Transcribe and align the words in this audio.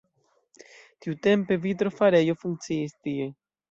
Tiutempe 1.07 1.61
vitrofarejo 1.69 2.41
funkciis 2.45 3.01
tie. 3.03 3.35